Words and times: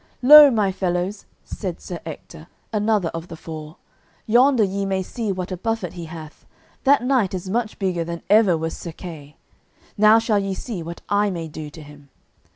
"Lo, 0.23 0.49
my 0.49 0.71
fellows," 0.71 1.27
said 1.43 1.79
Sir 1.79 1.99
Ector, 2.07 2.47
another 2.73 3.09
of 3.09 3.27
the 3.27 3.35
four, 3.35 3.77
"yonder 4.25 4.63
ye 4.63 4.83
may 4.83 5.03
see 5.03 5.31
what 5.31 5.51
a 5.51 5.57
buffet 5.57 5.93
he 5.93 6.05
hath; 6.05 6.43
that 6.85 7.03
knight 7.03 7.35
is 7.35 7.51
much 7.51 7.77
bigger 7.77 8.03
than 8.03 8.23
ever 8.27 8.57
was 8.57 8.75
Sir 8.75 8.93
Kay. 8.93 9.37
Now 9.99 10.17
shall 10.17 10.39
ye 10.39 10.55
see 10.55 10.81
what 10.81 11.03
I 11.07 11.29
may 11.29 11.47
do 11.47 11.69
to 11.69 11.83
him." 11.83 12.09